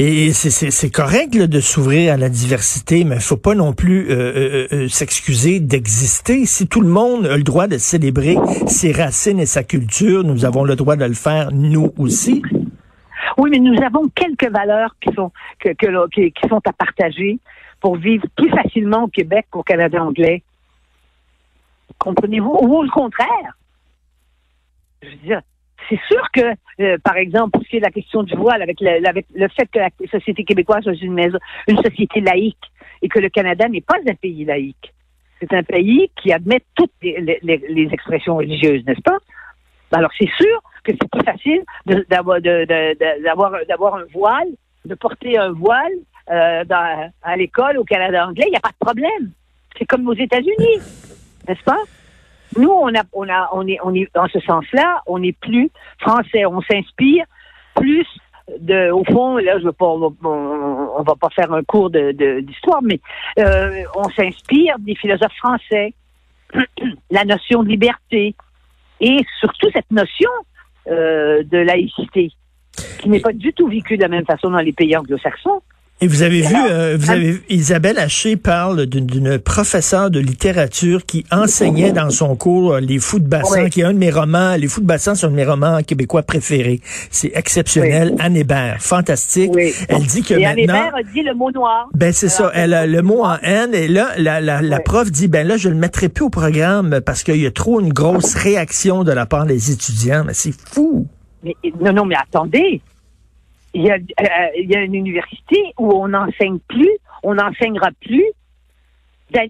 Et 0.00 0.32
c'est- 0.32 0.90
correct 0.94 1.36
de 1.36 1.60
s'ouvrir 1.60 2.12
à 2.12 2.16
la 2.16 2.28
diversité, 2.28 3.02
mais 3.02 3.16
il 3.16 3.20
faut 3.20 3.36
pas 3.36 3.56
non 3.56 3.72
plus 3.72 4.08
euh, 4.10 4.14
euh, 4.14 4.68
euh, 4.72 4.88
s'excuser 4.88 5.58
d'exister. 5.58 6.46
Si 6.46 6.68
tout 6.68 6.80
le 6.80 6.88
monde 6.88 7.26
a 7.26 7.36
le 7.36 7.42
droit 7.42 7.66
de 7.66 7.78
célébrer 7.78 8.36
ses 8.68 8.92
racines 8.92 9.40
et 9.40 9.46
sa 9.46 9.64
culture, 9.64 10.22
nous 10.22 10.44
avons 10.44 10.62
le 10.62 10.76
droit 10.76 10.94
de 10.94 11.04
le 11.04 11.14
faire 11.14 11.50
nous 11.50 11.92
aussi. 11.98 12.42
Oui, 13.38 13.50
mais 13.50 13.58
nous 13.58 13.76
avons 13.82 14.08
quelques 14.14 14.48
valeurs 14.48 14.94
qui 15.00 15.12
sont 15.14 15.32
que, 15.58 15.70
que 15.70 16.08
qui, 16.10 16.30
qui 16.30 16.48
sont 16.48 16.60
à 16.64 16.72
partager 16.72 17.40
pour 17.80 17.96
vivre 17.96 18.24
plus 18.36 18.50
facilement 18.50 19.02
au 19.04 19.08
Québec 19.08 19.46
qu'au 19.50 19.64
Canada 19.64 20.00
anglais. 20.00 20.44
Comprenez-vous? 21.98 22.56
Ou 22.62 22.84
au 22.84 22.88
contraire. 22.88 23.56
Je 25.02 25.08
veux 25.08 25.16
dire, 25.16 25.40
c'est 25.88 26.00
sûr 26.06 26.22
que, 26.32 26.54
euh, 26.80 26.98
par 27.02 27.16
exemple, 27.16 27.52
pour 27.52 27.62
ce 27.62 27.68
qui 27.68 27.76
est 27.76 27.80
de 27.80 27.84
la 27.84 27.90
question 27.90 28.22
du 28.22 28.34
voile, 28.34 28.62
avec 28.62 28.78
le, 28.80 29.48
fait 29.48 29.66
que 29.72 29.78
la 29.78 29.90
société 30.10 30.44
québécoise 30.44 30.82
soit 30.82 30.92
une, 31.00 31.32
société 31.82 32.20
laïque 32.20 32.56
et 33.02 33.08
que 33.08 33.18
le 33.18 33.28
Canada 33.28 33.68
n'est 33.68 33.80
pas 33.80 33.96
un 34.06 34.14
pays 34.14 34.44
laïque. 34.44 34.92
C'est 35.40 35.52
un 35.52 35.62
pays 35.62 36.10
qui 36.20 36.32
admet 36.32 36.60
toutes 36.74 36.92
les, 37.02 37.88
expressions 37.92 38.36
religieuses, 38.36 38.84
n'est-ce 38.86 39.02
pas? 39.02 39.18
Alors, 39.92 40.10
c'est 40.18 40.30
sûr 40.36 40.62
que 40.84 40.92
c'est 40.92 41.10
plus 41.10 41.24
facile 41.24 41.62
d'avoir 42.08 42.36
un 43.94 44.04
voile, 44.12 44.48
de 44.84 44.94
porter 44.94 45.38
un 45.38 45.52
voile 45.52 45.92
euh, 46.30 46.64
à 47.22 47.36
l'école 47.36 47.78
au 47.78 47.84
Canada 47.84 48.26
anglais. 48.26 48.44
Il 48.48 48.50
n'y 48.50 48.56
a 48.56 48.60
pas 48.60 48.72
de 48.72 48.84
problème. 48.84 49.30
C'est 49.78 49.86
comme 49.86 50.06
aux 50.08 50.14
États-Unis, 50.14 50.80
n'est-ce 51.46 51.62
pas? 51.62 51.78
Nous, 52.56 52.70
on 52.70 52.94
a, 52.94 53.02
on 53.12 53.28
a, 53.28 53.50
on 53.52 53.66
est, 53.66 53.78
on 53.82 53.94
est, 53.94 54.08
dans 54.14 54.26
ce 54.28 54.40
sens-là, 54.40 55.02
on 55.06 55.18
n'est 55.18 55.32
plus 55.32 55.70
français. 56.00 56.46
On 56.46 56.60
s'inspire 56.62 57.24
plus 57.74 58.06
de, 58.58 58.90
au 58.90 59.04
fond, 59.04 59.36
là, 59.36 59.58
je 59.58 59.64
veux 59.64 59.72
pas, 59.72 59.86
on, 59.86 60.14
on, 60.24 61.02
va 61.02 61.14
pas 61.14 61.28
faire 61.30 61.52
un 61.52 61.62
cours 61.62 61.90
de, 61.90 62.40
d'histoire, 62.40 62.80
mais 62.82 63.00
euh, 63.38 63.82
on 63.94 64.08
s'inspire 64.10 64.78
des 64.78 64.94
philosophes 64.94 65.36
français, 65.36 65.92
la 67.10 67.24
notion 67.24 67.62
de 67.62 67.68
liberté 67.68 68.34
et 69.00 69.24
surtout 69.40 69.68
cette 69.72 69.90
notion 69.90 70.30
euh, 70.88 71.42
de 71.44 71.58
laïcité 71.58 72.32
qui 73.00 73.08
n'est 73.08 73.20
pas 73.20 73.32
du 73.32 73.52
tout 73.52 73.68
vécue 73.68 73.96
de 73.96 74.02
la 74.02 74.08
même 74.08 74.24
façon 74.24 74.50
dans 74.50 74.60
les 74.60 74.72
pays 74.72 74.96
anglo-saxons. 74.96 75.62
Et 76.00 76.06
vous 76.06 76.22
avez 76.22 76.42
vu, 76.42 76.54
euh, 76.54 76.96
vous 76.96 77.10
avez 77.10 77.42
Isabelle 77.48 77.98
Haché 77.98 78.36
parle 78.36 78.86
d'une 78.86 79.36
professeure 79.40 80.10
de 80.12 80.20
littérature 80.20 81.04
qui 81.04 81.24
enseignait 81.32 81.90
dans 81.90 82.10
son 82.10 82.36
cours 82.36 82.74
euh, 82.74 82.80
les 82.80 83.00
fous 83.00 83.18
de 83.18 83.26
bassin, 83.26 83.68
qui 83.68 83.80
est 83.80 83.84
un 83.84 83.94
de 83.94 83.98
mes 83.98 84.12
romans. 84.12 84.54
Les 84.54 84.68
fous 84.68 84.80
de 84.80 84.86
bassin 84.86 85.16
sont 85.16 85.26
un 85.26 85.30
de 85.30 85.34
mes 85.34 85.44
romans 85.44 85.82
québécois 85.82 86.22
préférés. 86.22 86.80
C'est 87.10 87.32
exceptionnel. 87.34 88.14
Anne 88.20 88.36
Hébert, 88.36 88.76
fantastique. 88.78 89.50
Elle 89.88 90.06
dit 90.06 90.22
que 90.22 90.34
et 90.34 90.42
maintenant. 90.44 90.52
Anne 90.52 90.58
Hébert 90.60 90.94
a 90.94 91.02
dit 91.02 91.22
le 91.22 91.34
mot 91.34 91.50
noir. 91.50 91.88
Ben 91.94 92.12
c'est 92.12 92.28
ça. 92.28 92.52
Elle 92.54 92.74
a 92.74 92.86
le 92.86 93.02
mot 93.02 93.24
en 93.24 93.36
N 93.42 93.74
et 93.74 93.88
là 93.88 94.10
la, 94.18 94.40
la, 94.40 94.62
la 94.62 94.78
prof 94.78 95.10
dit 95.10 95.26
ben 95.26 95.44
là 95.48 95.56
je 95.56 95.68
le 95.68 95.74
mettrai 95.74 96.08
plus 96.08 96.26
au 96.26 96.30
programme 96.30 97.00
parce 97.04 97.24
qu'il 97.24 97.42
y 97.42 97.46
a 97.46 97.50
trop 97.50 97.80
une 97.80 97.92
grosse 97.92 98.36
réaction 98.36 99.02
de 99.02 99.10
la 99.10 99.26
part 99.26 99.46
des 99.46 99.72
étudiants. 99.72 100.22
Mais 100.24 100.34
c'est 100.34 100.54
fou. 100.54 101.08
Mais, 101.42 101.56
non 101.80 101.92
non 101.92 102.04
mais 102.04 102.14
attendez 102.14 102.82
il 103.74 103.82
y, 103.82 103.90
a, 103.90 103.94
euh, 103.94 104.48
il 104.56 104.70
y 104.70 104.76
a 104.76 104.82
une 104.82 104.94
université 104.94 105.74
où 105.78 105.92
on 105.92 106.08
n'enseigne 106.08 106.58
plus, 106.68 106.90
on 107.22 107.34
n'enseignera 107.34 107.90
plus 108.00 108.24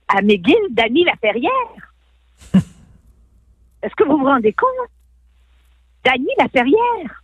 à 0.09 0.23
McGill 0.23 0.57
Dany 0.71 1.05
Laferrière. 1.05 1.51
Est-ce 3.83 3.95
que 3.95 4.05
vous 4.05 4.19
vous 4.19 4.25
rendez 4.25 4.53
compte? 4.53 4.91
Dany 6.05 6.29
Laferrière. 6.39 7.23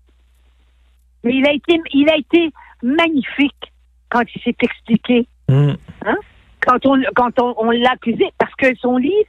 Mais 1.24 1.34
il 1.34 1.46
a 1.46 1.52
été, 1.52 1.80
il 1.92 2.08
a 2.08 2.16
été 2.16 2.52
magnifique 2.82 3.72
quand 4.10 4.22
il 4.34 4.42
s'est 4.42 4.56
expliqué. 4.60 5.26
Mm. 5.48 5.72
Hein? 6.02 6.16
Quand 6.60 6.86
on, 6.86 7.02
quand 7.14 7.40
on, 7.40 7.54
on 7.58 7.70
l'a 7.70 7.92
accusé, 7.92 8.32
parce 8.38 8.54
que 8.54 8.74
son 8.76 8.96
livre, 8.96 9.28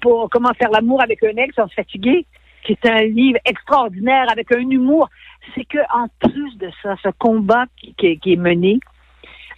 pour, 0.00 0.30
comment 0.30 0.52
faire 0.54 0.70
l'amour 0.70 1.02
avec 1.02 1.22
un 1.24 1.36
ex 1.36 1.54
sans 1.54 1.68
se 1.68 1.74
fatiguer, 1.74 2.26
qui 2.64 2.72
est 2.72 2.86
un 2.86 3.02
livre 3.02 3.38
extraordinaire 3.44 4.26
avec 4.30 4.52
un 4.52 4.60
humour 4.60 5.08
c'est 5.54 5.64
que 5.64 5.78
en 5.92 6.08
plus 6.20 6.56
de 6.58 6.70
ça, 6.82 6.96
ce 7.02 7.08
combat 7.18 7.64
qui, 7.76 7.94
est 8.00 8.36
mené, 8.36 8.78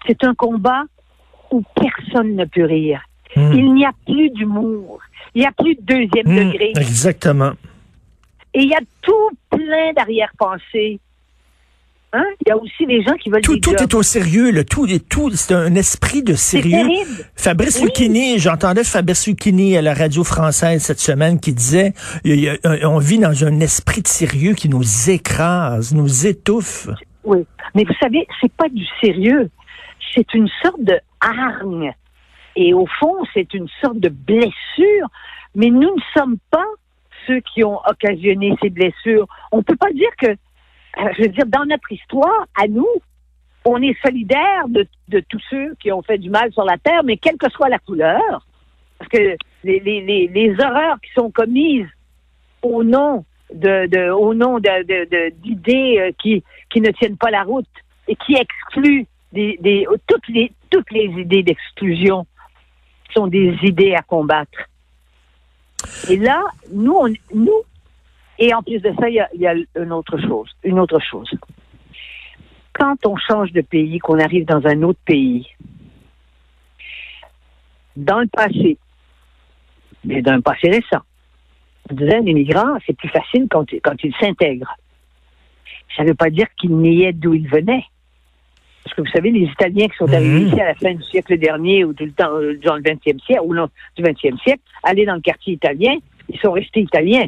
c'est 0.06 0.24
un 0.24 0.34
combat 0.34 0.84
où 1.50 1.62
personne 1.76 2.36
ne 2.36 2.44
peut 2.44 2.64
rire. 2.64 3.02
Hmm. 3.36 3.52
Il 3.52 3.74
n'y 3.74 3.84
a 3.84 3.92
plus 4.06 4.30
d'humour. 4.30 5.00
Il 5.34 5.40
n'y 5.40 5.46
a 5.46 5.52
plus 5.52 5.74
de 5.74 5.82
deuxième 5.82 6.26
hmm, 6.26 6.50
degré. 6.50 6.72
Exactement. 6.76 7.52
Et 8.54 8.60
il 8.62 8.68
y 8.68 8.74
a 8.74 8.80
tout 9.00 9.30
plein 9.50 9.92
d'arrière-pensées. 9.94 11.00
Hein? 12.14 12.24
Il 12.44 12.48
y 12.48 12.52
a 12.52 12.56
aussi 12.58 12.86
des 12.86 13.02
gens 13.02 13.14
qui 13.14 13.30
veulent 13.30 13.40
tout, 13.40 13.58
tout 13.58 13.74
est 13.74 13.94
au 13.94 14.02
sérieux, 14.02 14.50
le 14.50 14.64
tout 14.64 14.86
est 14.86 15.08
tout, 15.08 15.30
c'est 15.30 15.54
un 15.54 15.74
esprit 15.74 16.22
de 16.22 16.34
sérieux. 16.34 16.86
Fabrice 17.36 17.82
oui. 17.82 18.38
j'entendais 18.38 18.84
Fabrice 18.84 19.26
Lucchini 19.26 19.78
à 19.78 19.82
la 19.82 19.94
radio 19.94 20.22
française 20.22 20.82
cette 20.82 21.00
semaine 21.00 21.40
qui 21.40 21.54
disait 21.54 21.94
on 22.84 22.98
vit 22.98 23.18
dans 23.18 23.44
un 23.44 23.60
esprit 23.60 24.02
de 24.02 24.08
sérieux 24.08 24.52
qui 24.52 24.68
nous 24.68 25.10
écrase, 25.10 25.94
nous 25.94 26.26
étouffe. 26.26 26.88
Oui, 27.24 27.46
mais 27.74 27.84
vous 27.84 27.94
savez, 28.00 28.26
c'est 28.40 28.52
pas 28.52 28.68
du 28.68 28.84
sérieux, 29.00 29.50
c'est 30.14 30.34
une 30.34 30.48
sorte 30.62 30.82
de 30.82 30.98
hargne. 31.20 31.94
Et 32.56 32.74
au 32.74 32.86
fond, 33.00 33.16
c'est 33.32 33.54
une 33.54 33.68
sorte 33.80 33.98
de 33.98 34.10
blessure, 34.10 35.08
mais 35.54 35.70
nous 35.70 35.80
ne 35.94 36.02
sommes 36.14 36.36
pas 36.50 36.66
ceux 37.26 37.40
qui 37.40 37.64
ont 37.64 37.80
occasionné 37.86 38.54
ces 38.60 38.68
blessures. 38.68 39.26
On 39.50 39.62
peut 39.62 39.76
pas 39.76 39.92
dire 39.92 40.10
que 40.18 40.26
euh, 40.26 40.36
je 40.96 41.22
veux 41.22 41.28
dire, 41.28 41.46
dans 41.46 41.64
notre 41.64 41.90
histoire, 41.90 42.46
à 42.56 42.68
nous, 42.68 42.88
on 43.64 43.80
est 43.82 43.96
solidaire 44.04 44.68
de, 44.68 44.86
de, 45.08 45.20
tous 45.28 45.40
ceux 45.48 45.74
qui 45.80 45.92
ont 45.92 46.02
fait 46.02 46.18
du 46.18 46.30
mal 46.30 46.52
sur 46.52 46.64
la 46.64 46.78
terre, 46.78 47.04
mais 47.04 47.16
quelle 47.16 47.36
que 47.36 47.50
soit 47.50 47.68
la 47.68 47.78
couleur, 47.78 48.46
parce 48.98 49.10
que 49.10 49.36
les, 49.64 49.80
les, 49.80 50.28
les, 50.28 50.50
horreurs 50.60 51.00
qui 51.00 51.10
sont 51.14 51.30
commises 51.30 51.88
au 52.62 52.82
nom 52.82 53.24
de, 53.54 53.86
de 53.86 54.10
au 54.10 54.34
nom 54.34 54.58
de, 54.58 55.30
d'idées 55.30 55.98
euh, 55.98 56.10
qui, 56.20 56.42
qui 56.70 56.80
ne 56.80 56.90
tiennent 56.90 57.16
pas 57.16 57.30
la 57.30 57.42
route 57.42 57.66
et 58.08 58.16
qui 58.16 58.34
excluent 58.34 59.06
des, 59.32 59.58
des, 59.60 59.86
toutes 60.06 60.28
les 60.28 60.52
toutes 60.70 60.90
les 60.90 61.06
idées 61.20 61.42
d'exclusion 61.42 62.26
sont 63.14 63.26
des 63.26 63.56
idées 63.62 63.94
à 63.94 64.02
combattre. 64.02 64.58
Et 66.08 66.16
là, 66.16 66.42
nous, 66.72 66.94
on, 66.94 67.12
nous, 67.34 67.62
et 68.38 68.54
en 68.54 68.62
plus 68.62 68.80
de 68.80 68.92
ça, 68.98 69.08
il 69.08 69.26
y 69.34 69.46
a, 69.46 69.54
une 69.76 69.92
autre 69.92 70.18
chose. 70.18 70.50
Une 70.64 70.78
autre 70.78 70.98
chose. 71.00 71.30
Quand 72.72 72.96
on 73.06 73.16
change 73.16 73.52
de 73.52 73.60
pays, 73.60 73.98
qu'on 73.98 74.18
arrive 74.18 74.46
dans 74.46 74.66
un 74.66 74.82
autre 74.82 75.00
pays, 75.04 75.46
dans 77.96 78.20
le 78.20 78.28
passé, 78.28 78.78
mais 80.04 80.22
dans 80.22 80.34
le 80.34 80.40
passé 80.40 80.70
récent, 80.70 81.04
on 81.90 81.94
disait 81.94 82.16
un 82.16 82.26
immigrant, 82.26 82.78
c'est 82.86 82.96
plus 82.96 83.10
facile 83.10 83.46
quand, 83.50 83.66
quand 83.82 84.02
il 84.02 84.14
s'intègre. 84.16 84.74
Ça 85.96 86.02
ne 86.02 86.08
veut 86.08 86.14
pas 86.14 86.30
dire 86.30 86.46
qu'il 86.58 86.74
niait 86.76 87.12
d'où 87.12 87.34
il 87.34 87.48
venait. 87.48 87.84
Parce 88.82 88.96
que 88.96 89.02
vous 89.02 89.14
savez, 89.14 89.30
les 89.30 89.44
Italiens 89.44 89.88
qui 89.88 89.96
sont 89.96 90.08
mhm. 90.08 90.14
arrivés 90.14 90.40
ici 90.46 90.60
à 90.60 90.66
la 90.66 90.74
fin 90.74 90.94
du 90.94 91.02
siècle 91.02 91.38
dernier 91.38 91.84
ou 91.84 91.92
tout 91.92 92.04
le 92.04 92.12
temps, 92.12 92.34
euh, 92.34 92.58
dans 92.64 92.76
le 92.76 92.82
20e 92.82 93.20
siècle, 93.24 93.42
ou 93.44 93.54
non, 93.54 93.68
du 93.96 94.02
20e 94.02 94.40
siècle, 94.42 94.62
aller 94.82 95.04
dans 95.04 95.14
le 95.14 95.20
quartier 95.20 95.54
italien, 95.54 95.96
ils 96.28 96.38
sont 96.40 96.52
restés 96.52 96.80
italiens. 96.80 97.26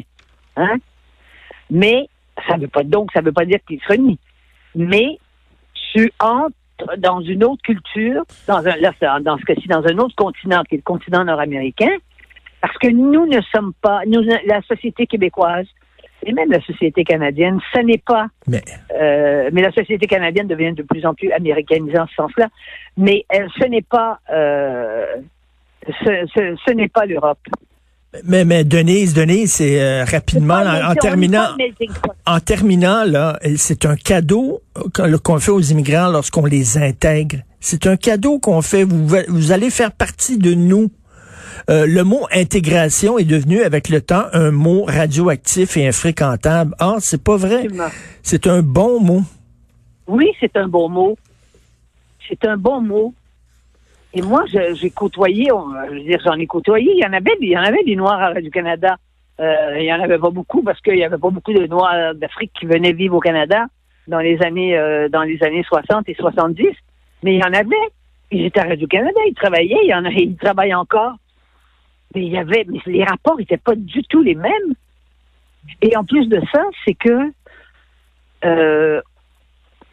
Hein? 0.57 0.77
Mais 1.69 2.07
ça 2.47 2.57
veut 2.57 2.67
pas 2.67 2.83
donc 2.83 3.11
ça 3.13 3.21
veut 3.21 3.31
pas 3.31 3.45
dire 3.45 3.59
qu'il 3.67 3.79
se 3.81 3.87
renie. 3.87 4.19
Mais 4.75 5.17
tu 5.93 6.11
entres 6.19 6.55
dans 6.97 7.21
une 7.21 7.43
autre 7.43 7.61
culture, 7.63 8.23
dans 8.47 8.65
un 8.67 8.75
là, 8.75 8.91
dans 9.21 9.37
ce 9.37 9.43
cas-ci, 9.43 9.67
dans 9.67 9.85
un 9.85 9.97
autre 9.97 10.15
continent 10.15 10.63
qui 10.63 10.75
est 10.75 10.79
le 10.79 10.83
continent 10.83 11.23
nord-américain, 11.23 11.91
parce 12.61 12.77
que 12.77 12.87
nous 12.87 13.25
ne 13.27 13.39
sommes 13.53 13.73
pas, 13.81 14.01
nous, 14.07 14.21
la 14.21 14.61
société 14.63 15.07
québécoise 15.07 15.67
et 16.25 16.33
même 16.33 16.51
la 16.51 16.61
société 16.61 17.03
canadienne, 17.03 17.59
ce 17.73 17.79
n'est 17.79 17.99
pas. 17.99 18.27
Mais, 18.47 18.63
euh, 18.99 19.49
mais 19.53 19.61
la 19.61 19.71
société 19.71 20.07
canadienne 20.07 20.47
devient 20.47 20.73
de 20.73 20.83
plus 20.83 21.05
en 21.05 21.13
plus 21.13 21.31
américanisée 21.31 21.99
en 21.99 22.07
ce 22.07 22.15
sens-là. 22.15 22.47
Mais 22.97 23.25
euh, 23.33 23.47
ce 23.59 23.65
n'est 23.65 23.83
pas, 23.83 24.19
euh, 24.31 25.05
ce, 25.87 26.27
ce, 26.33 26.55
ce 26.65 26.73
n'est 26.73 26.87
pas 26.87 27.05
l'Europe. 27.05 27.39
Mais, 28.23 28.45
mais 28.45 28.63
Denise, 28.63 29.13
Denise, 29.13 29.53
c'est 29.53 29.81
euh, 29.81 30.05
rapidement 30.05 30.55
en, 30.55 30.95
terminant, 30.95 31.49
en 32.25 32.39
terminant 32.39 33.03
là, 33.03 33.39
c'est 33.57 33.85
un 33.85 33.95
cadeau 33.95 34.61
qu'on 35.23 35.39
fait 35.39 35.51
aux 35.51 35.61
immigrants 35.61 36.09
lorsqu'on 36.09 36.45
les 36.45 36.77
intègre. 36.77 37.39
C'est 37.59 37.87
un 37.87 37.97
cadeau 37.97 38.39
qu'on 38.39 38.61
fait. 38.61 38.83
Vous, 38.83 39.07
vous 39.27 39.51
allez 39.51 39.69
faire 39.69 39.91
partie 39.91 40.37
de 40.37 40.53
nous. 40.53 40.91
Euh, 41.69 41.87
le 41.87 42.03
mot 42.03 42.27
intégration 42.31 43.17
est 43.17 43.23
devenu 43.23 43.61
avec 43.61 43.89
le 43.89 44.01
temps 44.01 44.25
un 44.33 44.51
mot 44.51 44.83
radioactif 44.83 45.77
et 45.77 45.87
infréquentable. 45.87 46.75
Ah, 46.79 46.97
c'est 46.99 47.23
pas 47.23 47.37
vrai. 47.37 47.67
C'est 48.21 48.45
un 48.47 48.61
bon 48.61 48.99
mot. 48.99 49.23
Oui, 50.07 50.31
c'est 50.39 50.55
un 50.57 50.67
bon 50.67 50.89
mot. 50.89 51.17
C'est 52.27 52.45
un 52.45 52.57
bon 52.57 52.81
mot. 52.81 53.13
Et 54.15 54.21
moi, 54.21 54.45
j'ai 54.47 54.89
côtoyé, 54.91 55.49
je 55.89 55.93
veux 55.93 55.99
dire, 55.99 56.19
j'en 56.23 56.39
ai 56.39 56.47
côtoyé. 56.47 56.89
Il 56.93 57.03
y 57.03 57.05
en 57.05 57.11
avait, 57.11 57.35
il 57.41 57.49
y 57.49 57.57
en 57.57 57.63
avait 57.63 57.83
des 57.83 57.97
Noirs 57.97 58.33
du 58.35 58.49
Canada. 58.49 58.95
Euh, 59.41 59.77
il 59.77 59.83
y 59.83 59.93
en 59.93 59.99
avait 59.99 60.17
pas 60.17 60.29
beaucoup 60.29 60.63
parce 60.63 60.79
qu'il 60.79 60.95
y 60.95 61.03
avait 61.03 61.17
pas 61.17 61.29
beaucoup 61.29 61.51
de 61.51 61.67
Noirs 61.67 62.15
d'Afrique 62.15 62.51
qui 62.57 62.65
venaient 62.65 62.93
vivre 62.93 63.15
au 63.17 63.19
Canada 63.19 63.65
dans 64.07 64.19
les 64.19 64.41
années 64.41 64.77
euh, 64.77 65.09
dans 65.09 65.23
les 65.23 65.43
années 65.43 65.63
60 65.63 66.07
et 66.07 66.13
70. 66.13 66.67
Mais 67.23 67.35
il 67.35 67.39
y 67.39 67.43
en 67.43 67.53
avait. 67.53 67.75
Ils 68.31 68.45
étaient 68.45 68.61
à 68.61 68.67
Radio-Canada, 68.67 69.19
ils 69.27 69.35
travaillaient, 69.35 69.81
il 69.83 69.89
y 69.89 69.93
en 69.93 70.05
ils 70.05 70.37
travaillent 70.37 70.73
encore. 70.73 71.15
Mais 72.13 72.21
il 72.21 72.31
y 72.31 72.37
avait, 72.37 72.65
mais 72.69 72.79
les 72.85 73.03
rapports 73.03 73.37
n'étaient 73.37 73.57
pas 73.57 73.75
du 73.75 74.01
tout 74.03 74.23
les 74.23 74.35
mêmes. 74.35 74.73
Et 75.81 75.95
en 75.97 76.05
plus 76.05 76.27
de 76.27 76.41
ça, 76.53 76.63
c'est 76.85 76.93
que 76.93 77.31
euh, 78.45 79.01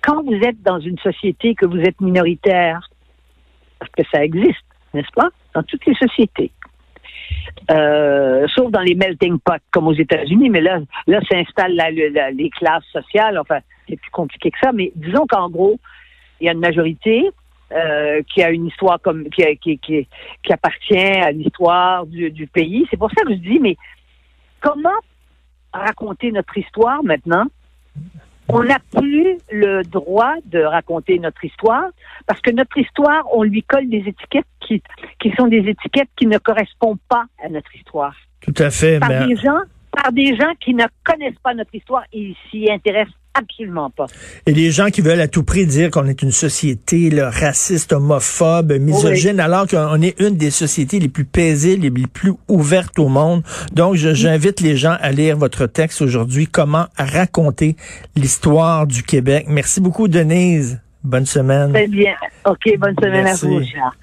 quand 0.02 0.22
vous 0.22 0.34
êtes 0.34 0.62
dans 0.62 0.78
une 0.78 0.98
société 0.98 1.54
que 1.54 1.66
vous 1.66 1.80
êtes 1.80 2.00
minoritaire, 2.00 2.88
parce 3.82 3.90
que 3.96 4.16
ça 4.16 4.24
existe, 4.24 4.64
n'est-ce 4.94 5.10
pas, 5.14 5.28
dans 5.54 5.62
toutes 5.62 5.84
les 5.86 5.94
sociétés. 5.94 6.52
Euh, 7.70 8.46
sauf 8.54 8.70
dans 8.70 8.80
les 8.80 8.94
melting 8.94 9.38
pots 9.38 9.54
comme 9.70 9.88
aux 9.88 9.94
États-Unis, 9.94 10.50
mais 10.50 10.60
là, 10.60 10.80
là 11.06 11.20
s'installent 11.28 11.80
les 12.34 12.50
classes 12.50 12.86
sociales. 12.92 13.38
Enfin, 13.38 13.58
c'est 13.88 13.96
plus 13.96 14.10
compliqué 14.10 14.50
que 14.50 14.58
ça. 14.62 14.72
Mais 14.72 14.92
disons 14.94 15.26
qu'en 15.26 15.50
gros, 15.50 15.78
il 16.40 16.46
y 16.46 16.48
a 16.48 16.52
une 16.52 16.60
majorité 16.60 17.30
euh, 17.72 18.22
qui 18.32 18.42
a 18.42 18.50
une 18.50 18.66
histoire 18.66 19.00
comme 19.00 19.28
qui, 19.30 19.58
qui 19.58 20.06
appartient 20.50 20.96
à 20.96 21.32
l'histoire 21.32 22.06
du, 22.06 22.30
du 22.30 22.46
pays. 22.46 22.86
C'est 22.90 22.96
pour 22.96 23.10
ça 23.10 23.24
que 23.24 23.30
je 23.30 23.40
dis, 23.40 23.58
mais 23.58 23.76
comment 24.60 24.90
raconter 25.72 26.30
notre 26.30 26.56
histoire 26.56 27.02
maintenant 27.02 27.46
on 28.48 28.64
n'a 28.64 28.78
plus 28.94 29.38
le 29.50 29.82
droit 29.82 30.34
de 30.44 30.60
raconter 30.60 31.18
notre 31.18 31.44
histoire 31.44 31.84
parce 32.26 32.40
que 32.40 32.50
notre 32.50 32.76
histoire, 32.78 33.24
on 33.32 33.42
lui 33.42 33.62
colle 33.62 33.88
des 33.88 34.04
étiquettes 34.06 34.46
qui, 34.60 34.82
qui 35.20 35.32
sont 35.38 35.46
des 35.48 35.68
étiquettes 35.68 36.10
qui 36.16 36.26
ne 36.26 36.38
correspondent 36.38 37.00
pas 37.08 37.24
à 37.44 37.48
notre 37.48 37.74
histoire. 37.74 38.14
Tout 38.40 38.54
à 38.58 38.70
fait. 38.70 38.98
Par 38.98 39.26
des 39.26 39.36
gens, 39.36 39.60
par 39.90 40.12
des 40.12 40.36
gens 40.36 40.52
qui 40.60 40.74
ne 40.74 40.84
connaissent 41.04 41.38
pas 41.42 41.54
notre 41.54 41.74
histoire 41.74 42.04
et 42.12 42.34
s'y 42.50 42.70
intéressent 42.70 43.14
absolument 43.34 43.90
pas. 43.90 44.06
Et 44.46 44.52
les 44.52 44.70
gens 44.70 44.88
qui 44.90 45.00
veulent 45.00 45.20
à 45.20 45.28
tout 45.28 45.42
prix 45.42 45.66
dire 45.66 45.90
qu'on 45.90 46.06
est 46.06 46.22
une 46.22 46.32
société 46.32 47.10
raciste, 47.20 47.92
homophobe, 47.92 48.72
misogyne, 48.72 49.40
alors 49.40 49.66
qu'on 49.66 50.00
est 50.02 50.18
une 50.20 50.36
des 50.36 50.50
sociétés 50.50 50.98
les 50.98 51.08
plus 51.08 51.24
paisibles, 51.24 51.84
les 51.84 52.06
plus 52.06 52.32
ouvertes 52.48 52.98
au 52.98 53.08
monde. 53.08 53.42
Donc, 53.72 53.94
j'invite 53.94 54.60
les 54.60 54.76
gens 54.76 54.96
à 55.00 55.12
lire 55.12 55.36
votre 55.36 55.66
texte 55.66 56.02
aujourd'hui, 56.02 56.46
Comment 56.46 56.86
raconter 56.96 57.76
l'histoire 58.16 58.86
du 58.86 59.02
Québec. 59.02 59.46
Merci 59.48 59.80
beaucoup, 59.80 60.08
Denise. 60.08 60.80
Bonne 61.02 61.26
semaine. 61.26 61.72
Très 61.72 61.88
bien. 61.88 62.14
OK, 62.44 62.78
bonne 62.78 62.94
semaine 63.00 63.26
à 63.26 63.34
vous, 63.34 63.56
Richard. 63.56 63.94